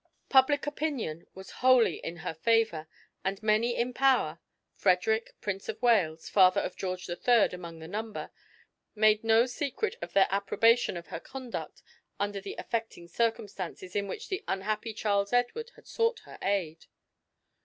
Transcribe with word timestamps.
Public 0.29 0.65
opinion 0.65 1.27
was 1.35 1.51
wholly 1.61 1.97
in 1.97 2.17
her 2.25 2.33
favour, 2.33 2.87
and 3.23 3.43
many 3.43 3.75
in 3.75 3.93
power, 3.93 4.39
Frederick, 4.75 5.35
Prince 5.41 5.69
of 5.69 5.79
Wales, 5.79 6.27
father 6.27 6.59
of 6.59 6.75
George 6.75 7.07
III, 7.07 7.49
among 7.53 7.77
the 7.77 7.87
number, 7.87 8.31
made 8.95 9.23
no 9.23 9.45
secret 9.45 9.95
of 10.01 10.13
their 10.13 10.25
approbation 10.31 10.97
of 10.97 11.09
her 11.09 11.19
conduct 11.19 11.83
under 12.19 12.41
the 12.41 12.55
affecting 12.57 13.07
circumstances 13.07 13.95
in 13.95 14.07
which 14.07 14.27
the 14.27 14.43
unhappy 14.47 14.91
Charles 14.91 15.31
Edward 15.33 15.69
had 15.75 15.85
sought 15.85 16.21
her 16.21 16.39
aid. 16.41 16.87